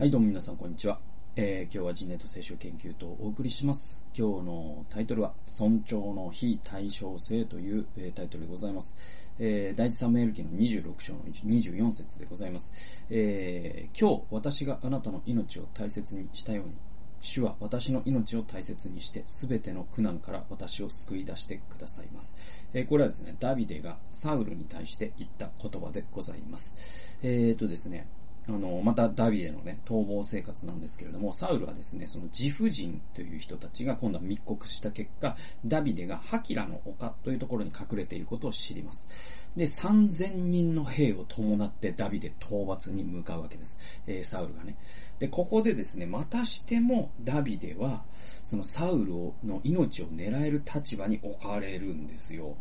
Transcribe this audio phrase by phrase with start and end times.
[0.00, 0.98] はい、どうも皆さん、こんにちは。
[1.36, 4.02] えー、今日は人ネット聖書研究とお送りします。
[4.16, 8.96] 今日のタイトルは、尊重の非対称性という、えータイトルでございます。
[9.38, 13.04] えー、第一サムエル記の26章の24節でございます。
[13.10, 16.72] えー、今日私があなたの命を大切にしたように、
[17.20, 22.38] 主は私の命を大切にして、すべての苦難から私を救い出してくださいます。
[22.72, 27.18] えーこれはですね、ダビデがサウルに対して言った言葉でございます。
[27.22, 28.06] えーとですね、
[28.48, 39.08] あの、またダビデのね、逃亡生活なんですけれども、サウルはですね、その自負人という人たちが今度は密告した結果、ダビデがハキラの丘というところに隠れていることを知ります。
[39.56, 43.78] で、3000人の兵を伴ってダビデ討伐に向かうわけです。
[44.06, 44.76] えーサウルがね。
[45.18, 48.04] で、ここでですね、またしてもダビデは、
[48.42, 49.12] そのサウル
[49.46, 52.56] の命を狙える立場に置かれるんですよ。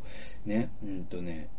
[0.45, 1.49] ね、うんとね、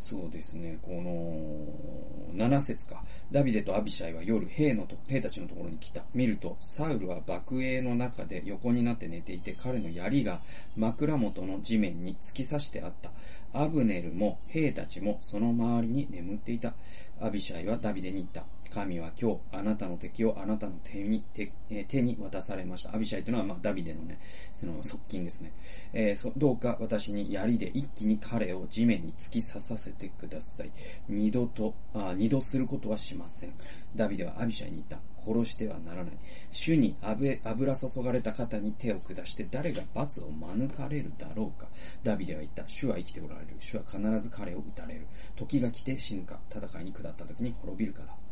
[0.00, 3.02] そうですね、この、7節か。
[3.32, 6.02] ダビデとアビシャイは夜、兵のと、兵たちのところに来た。
[6.14, 10.40] 見ると、サウルは爆営の中で横になって寝ていて、彼の槍が
[10.76, 13.10] 枕元の地面に突き刺してあった。
[13.52, 16.74] アブネルも兵たちもその周りに眠っていた。
[17.20, 18.44] アビシャイはダビデに言った。
[18.68, 21.52] 神は今日あなたの敵をあなたの手に手
[21.88, 22.94] 手に渡されました。
[22.94, 24.18] アビシャイというのは、まあ、ダビデのね、
[24.54, 25.52] その側近ですね。
[25.92, 30.70] えーそどうか私に槍で一気に彼を地面に突き刺させてください。
[31.08, 33.54] 二度と、あ二度することはしません。
[33.94, 34.98] ダビデはアビシャイに言った。
[35.28, 36.12] 殺してはならない。
[36.50, 41.68] 主に油油注がれた方に手を下して誰が罰を免れるだろうか。
[42.02, 42.64] ダビデは言った。
[42.66, 43.48] 主は生きておられる。
[43.58, 45.06] 主は必ず彼を撃たれる。
[45.36, 46.38] 時が来て死ぬか。
[46.50, 48.27] 戦いに下った時に滅びるかだ。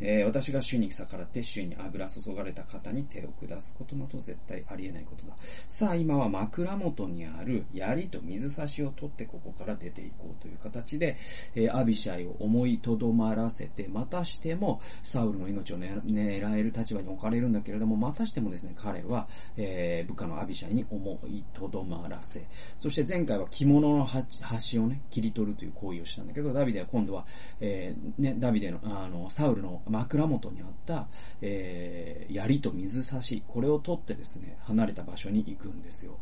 [0.00, 5.34] えー私が主に逆らって主に油注がれた方に手を下すことなど絶対ありえないことだ。
[5.68, 11.16] さあ今は枕元にある槍と水差しを取ってここから出ていこうという形で、
[11.54, 22.46] えーアビシャイを思いとどまらせて、またしてもサウルの命を狙える立場に置かれるんだけれども、またしてもですね、彼は、えー部下のアビシャイに思いとどまらせ、
[22.76, 27.26] そして前回は着物の端端をね、切り取るという行為をしたんだけど、ダビデは今度は、
[27.60, 31.08] えーね、ダビデの、あの、サウルの枕元にあった、
[31.40, 36.18] えー槍と水差し、これを取ってですね、離れた場所に行くんですよ。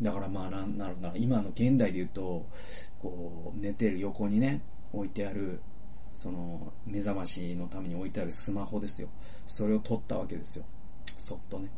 [0.00, 2.46] だからまあ、なんなるな、今の現代で言うと、
[3.00, 5.60] こう、寝てる横にね、置いてある、
[6.14, 9.08] その、目覚ましのために置いてあるスマホですよ。
[9.46, 10.64] それを取ったわけですよ。
[11.18, 11.70] そっとね。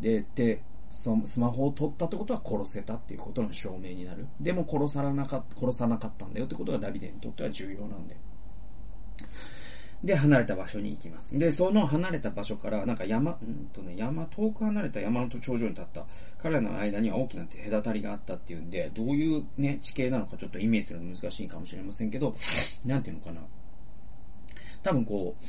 [0.00, 4.26] で、で、そのスマホを取ったってことは殺せたっていうことの証明になる。
[4.40, 8.16] でも殺さなかった、殺さなかったんだよってことがダビデにとっては重要なんで。
[10.04, 11.38] で、離れた場所に行きます。
[11.38, 16.06] で、その離れた場所から、なんか山、うんとね、山、遠く離れた山の頂上に立った、
[16.38, 22.34] 彼らの間には大きな隔たりがあったっていうんで、どういうね、地形なのかちょっとイメージするの難しいかもしれませんけど、
[22.84, 23.40] なんていうのかな。
[24.82, 25.44] 多分こう、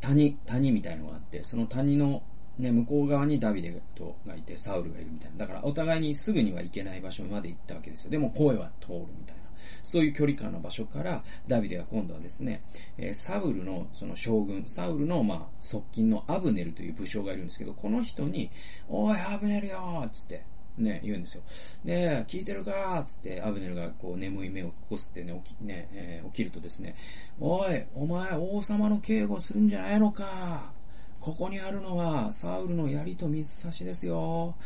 [0.00, 2.22] 谷、谷みたいのがあって、その谷の
[2.58, 5.38] ね、向こう側にダビデとがいて、サウルがいるみたいな。
[5.38, 8.10] だからお互いにすぐには行けない場所まで行ったわけですよ。
[8.10, 9.43] でも声は通るみたいな。
[9.82, 12.62] そういう距離感の場所から、ダビデは今度はですね、
[12.98, 18.50] えサウルのその将軍、サウルのまあ側近のアブネルという武将がいるんですけど、この人に、
[18.88, 20.44] おい、アブネルよーつって、
[20.78, 21.42] ね、言うんですよ。
[21.84, 26.96] で、聞いてるかーつって、アブネルがこう眠い目を起こすってね、起き、ね、えー起きるとですね、
[27.38, 30.72] おい、お前王様の警護するんじゃないのか
[31.20, 34.56] ここにあるのは、サウルの槍と水差しですよ。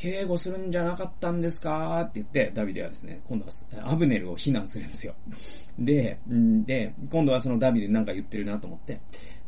[0.00, 2.00] 警護するんじゃなかったんですか？
[2.00, 3.52] って言って、ダビデはですね、今度は
[3.92, 5.14] アブネルを非難するんですよ。
[5.78, 8.98] で、で、今度はそのダビデなんか言ってるなと思って、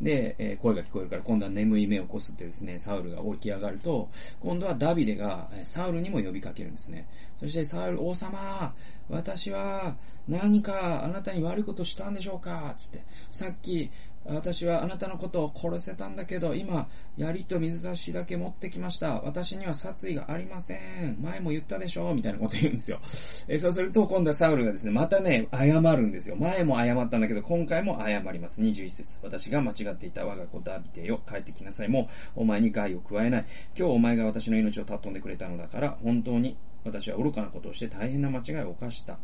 [0.03, 4.09] で、えー声が聞こえるから今度は眠い目をこすってですね、サウルが起き上がると、
[4.41, 7.07] 今度はダビデがサウルにも呼びかけるんですね。
[7.39, 8.75] そしてサウル、王様、
[9.09, 9.97] 私は
[10.29, 12.75] 何かあなたに悪いことしたんでしょうか？
[12.77, 13.91] つって、さっき、
[14.25, 16.87] 私はあなたのことを殺せたんだけど、今、
[17.17, 19.21] 槍と水差しだけ持ってきました。
[19.21, 21.17] 私には殺意がありません。
[21.21, 23.01] 前も言ったでしょうみたいなこと言うんですよ。
[23.49, 26.37] えそうすると、今度はサウルがですね、またね、謝るんですよ。
[26.37, 28.63] 前も謝ったんだけど、今回も謝ります。
[28.63, 31.89] 21節私が間違っていた我が子ダビデよ、帰ってきなさい。
[31.89, 33.45] もう、お前に害を加えない。
[33.77, 39.19] 今日お前が私の命を尊んでくれたのだから、本当に私は愚かなことをして大変な間違いを犯した。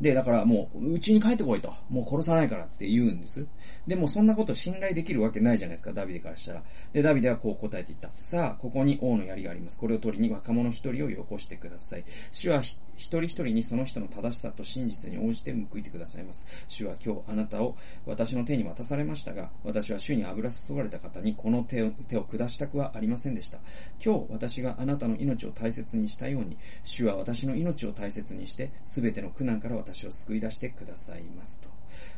[0.00, 1.72] で、だからもう、うちに帰ってこいと。
[1.88, 3.46] もう殺さないからって言うんです。
[3.86, 6.62] でもそんなこと信頼できるわけないじゃないですか、ダビデからしたら。
[6.92, 8.10] で、ダビデはこう答えていった。
[8.14, 9.78] さあ、ここに王の槍があります。
[9.78, 12.04] これを取りに若者一人をよこしてください。
[12.32, 16.46] 主は一人一人にその人の正しさと真実に応じて報いてくださいます。
[16.68, 17.76] 主は今日あなたを
[18.06, 23.58] 私の手に渡されましたが、私は主に油注がれた方にこの手を手を下したくはありませんでした。
[24.02, 31.68] 今日私があなたの命を大切にしたように、主は私の命を大切にして、すべての苦難から私を救い出してくださいますと。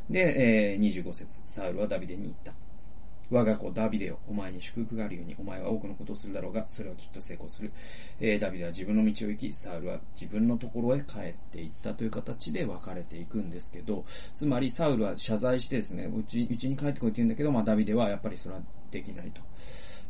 [0.09, 2.53] で、えー、25節サウルはダビデに言った。
[3.31, 7.71] 我が子ダビデよ、お前に祝福があるように、お前は多くのことをするだろうが、それはきっと成功する。
[8.19, 19.41] えー、ダビデは自分の道を行き、サウルは自分のところへ帰っていったという形で分かれていくんですけど、つまりサウルは謝罪してですね、うち、うちに帰ってこいって言うんだけど、まあダビデはやっぱりそれはできないと。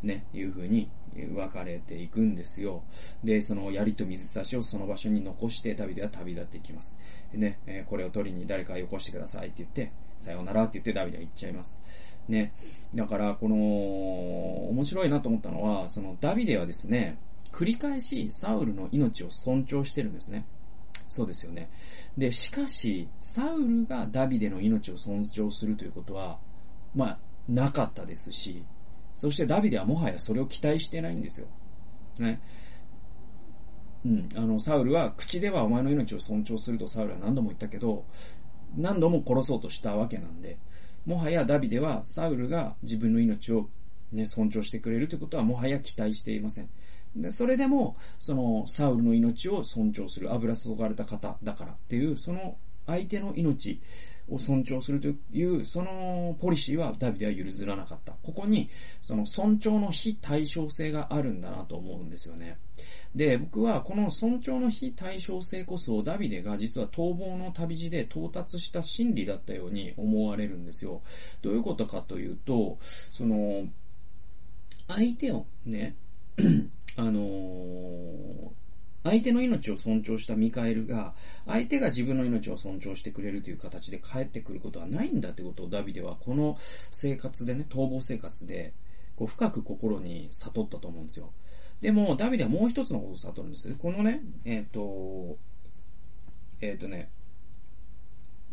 [0.03, 2.83] ね、いう風に分かれていくんですよ。
[3.23, 6.97] で、その槍と水差しをその場所に残してダビデは旅立っていきます。
[7.31, 11.79] でね、え、これを取りに誰かよこしてくださいって言って、さようならって言ってダビデは行っちゃいます。
[12.27, 12.53] ね。
[12.93, 13.55] だから、この、
[14.69, 17.17] 面白いなと思ったのは、そのダビデはですね、
[17.51, 20.45] 繰り返しサウルの命を尊重してるんですね。
[21.07, 21.69] そうですよね。
[22.17, 26.37] で、しかし、サウルがダビデの命を尊重するということは、
[26.95, 28.63] まあ、なかったですし、
[29.19, 31.47] そしてダビデはもはやそれを期待してないんですよ。
[32.19, 32.41] ね。
[34.05, 34.29] うん。
[34.33, 38.05] あの、サウルは、口ではお前の命を尊重するとサウルは何度も言ったけど、
[38.77, 40.57] 何度も殺そうとしたわけなんで、
[41.05, 43.69] もはやダビデはサウルが自分の命を
[44.13, 46.69] ね、尊重してくれるということはもはや期待していません。
[47.13, 52.55] で、それでも、その、サウルの命を尊重する、油注がれた方だからっていう、その
[52.87, 53.81] 相手の命
[54.29, 58.13] を尊重するという、そのポリシーはダビデは譲らなかった。
[58.23, 58.69] ここに、
[59.01, 62.57] その尊重の非対称性があるんだなと思うんですよね。
[63.15, 71.01] で、僕はこの尊重の非対称性こそダビデが実は逃亡の旅路で到達した真理だったように思われるんですよ。
[71.41, 73.67] どういうことかというと、その、
[74.87, 75.95] 相手をね、
[76.97, 77.21] あの、
[79.09, 81.13] 相手の命を尊重したミカエルが、
[81.47, 86.57] 相手が自分の命を尊重してくれるという形で帰ってくることはないんだということをダビデはこの
[86.91, 88.73] 生活でね、逃亡生活で、
[89.15, 91.31] こう深く心に悟ったと思うんですよ。
[91.81, 93.73] でも、ダビデはもう一つのことを悟るんです。
[93.75, 95.37] このね、えっ、ー、と、
[96.61, 97.09] えっ、ー、とね、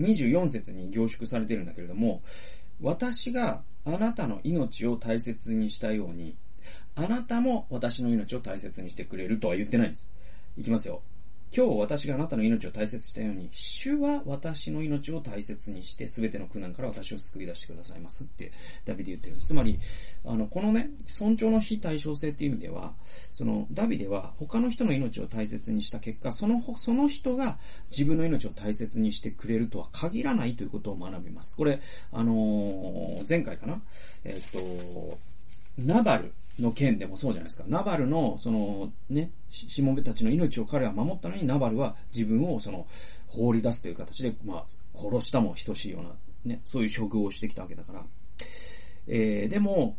[0.01, 2.23] 24節に凝縮されてるんだけれども、
[2.81, 6.37] 私があなたの命を大切にしたように、
[6.95, 10.11] あなたも私の命を大切にしてくれるとは言ってないんです。
[10.57, 11.03] いきますよ。
[11.57, 18.53] 今日私があなたの命を大切したように、主は私の命を大切にして、すべての苦難から私を救い出してくださいますって、
[18.85, 19.49] ダビデ言ってるんです。
[19.49, 19.79] つまり、
[20.25, 22.95] あの、このね、尊重の非対称性っていう意味では、
[23.33, 27.59] その、ダビデは他の人の命を大切にした結果、その、その人が
[27.91, 31.57] 自分の命を大切にしてくれるとは限らないということを学びます。
[31.57, 31.81] これ、
[32.11, 33.81] あのー、前回かな？
[34.25, 35.19] えっ、と、
[35.79, 37.65] ナバルの件でもそうじゃないですか。
[37.69, 42.87] ナバルの、その、ね、しもべたちの命を彼は守ったのに、ナバルは自分をその、
[43.27, 44.65] 放り出すという形で、まあ、
[44.95, 46.11] 殺したも等しいような、
[46.45, 48.05] ね、そういう処遇をしてきたわけだから。
[49.09, 49.97] えー、でも、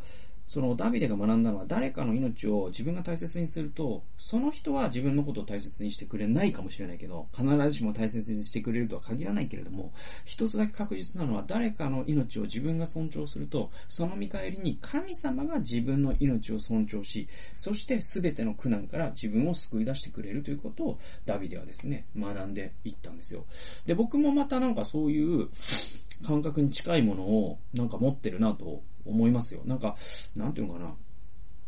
[0.48, 9.92] そのダビデが学んだのは誰かの命を自分が大切にすると、その人は自分のことを大切にしてくれないかもしれないけど、必ずしも大切にしてくれるとは限らないけれども、
[10.24, 17.28] 一つだけ確実なのは誰かの命を自分が尊重すると、その見返りに神様が自分の命を尊重し、
[17.58, 23.46] そして全ての苦難から自分を救い出してくれるということをダビデはですね、学んでいったんですよ。
[23.86, 25.50] で、僕もまたなんかそういう
[26.26, 29.62] 感覚に近いものをなんか持ってるなと思いますよ。
[29.66, 29.96] なんか、
[30.36, 30.96] なんていうのかな。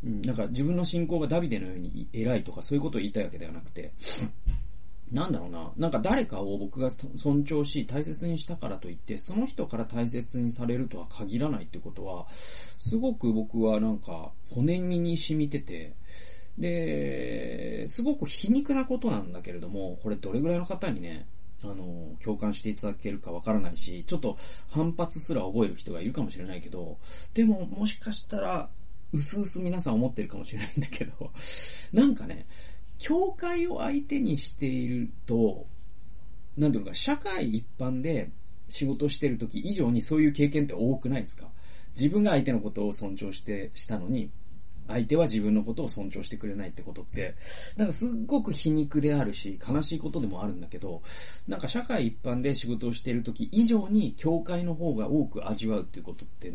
[0.03, 3.91] うん、なんか自分の信仰がダビデのように偉いとかそういうことを言いたいわけではなくて、
[5.11, 5.71] なんだろうな。
[5.75, 15.95] なんか誰かを僕が尊重し大切にしたからといって、その人から大切にされるとは限らないってことは、すごく僕はなんか骨身に染みてて、
[16.59, 21.25] で、すごく皮肉なことなんだけれども、これどれぐらいの方にね、
[21.63, 24.37] あの、共感していただけるかわからないし、ちょっと
[24.69, 26.97] 反発すら覚える人がいるかもしれないけど、
[27.33, 28.69] でももしかしたら、
[29.11, 31.31] うすうす皆さん思ってるかもしれないんだけど、
[31.93, 32.45] なんかね、
[32.97, 35.67] 教会を相手にしていると、
[36.57, 38.29] なんていうのか、社会一般で
[38.67, 41.49] 仕事してる時以上にそういう経験って多くないですか？
[41.99, 44.29] 自分が相手のことを尊重して、したのに、
[44.89, 47.35] 相手は自分のことを尊重してくれないってことって、
[47.77, 51.01] なんかすっごく皮肉であるし、悲しいことでもあるんだけど、
[51.47, 56.51] なんか社会一般で仕事をしている時以上に教会の方が多く味わうっていうことって、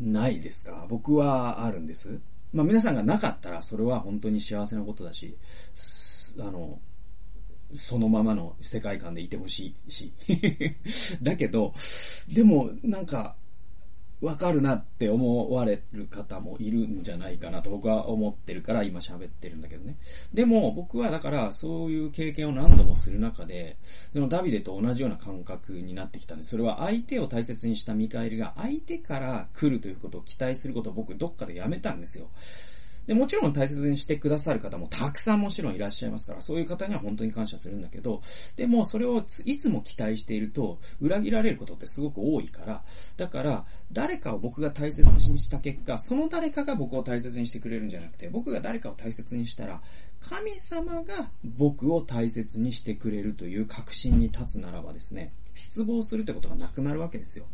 [0.00, 0.86] ないですか？
[0.88, 2.18] 僕はあるんです。
[2.52, 5.36] まあ皆さんがなかったらそれは本当に幸せなことだし、
[6.38, 6.78] あの、
[7.74, 10.12] そのままの世界観でいてほしいし。
[11.22, 11.74] だけど、
[12.32, 13.36] でもなんか、
[14.22, 19.96] わかるなって思われる方もいるんじゃないかなと僕は思ってるから今喋ってるんだけどね。
[20.32, 26.50] でも僕はだからそういう経験を何度もする中で、そのダビデと同じような感覚になってきたんです。
[26.50, 32.30] それは相手を大切にした見返りが相手から来るということを期待することを僕どっかでやめたんですよ。
[33.06, 38.22] で、もちろん大切にしてくださる方もたくさんもちろんいらっしゃいますから、そういう方には本当に感謝するんだけど、
[38.56, 42.84] でもそれをいつも期待していると、裏切られることってすごく多いから、
[43.16, 49.82] だから、誰かを僕が大切にした結果、その誰かが僕を大切にしてくれるんじゃなくて、僕が誰かを大切にしたら、
[50.20, 57.46] 神様が僕を大切にしてくれるという確信に立つならばですね、失望するってことがなくなるわけですよ。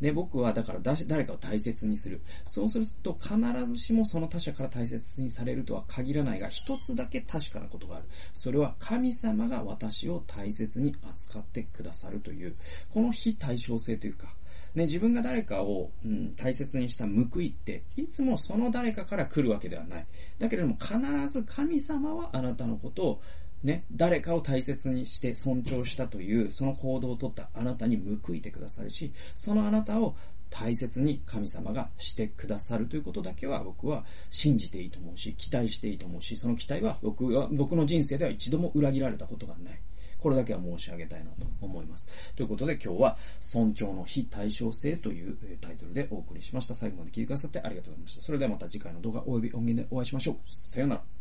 [0.00, 2.20] で、僕はだから誰かを大切にする。
[2.44, 3.36] そうすると必
[3.66, 8.04] ずしもその他者から大切にされるとは限らないが、一つだけ確かなことがある。
[8.32, 12.54] それは神様が私を大切に扱ってくださるという、
[12.92, 14.28] この非対称性というか、
[14.74, 20.06] ね、自分が誰かを、うん、大切にした報いって、いつもその誰かから来るわけではない。
[20.38, 23.22] だけれども必ず神様はあなたのことを
[23.62, 30.14] ね、誰かを大切にして尊重したという、その行動をとったあなたに報いてくださるし、そのあなたを
[30.50, 39.80] 大切に神様がしてくださるということだけは僕は信じていいと思うし、期待していいと思うし、その期待は僕は、僕の人生では一度も裏切られたことがない。
[40.18, 42.34] これだけは申し上げたいなと思います。
[42.34, 46.74] ということで今日は尊重の非対称性というタイトルでお送りしました。
[46.74, 48.22] 最後まで聞いてくださってありがとうございました。
[48.22, 50.36] それではまた次回の動画及び音源でお会いしましょう。
[50.50, 51.17] さようなら。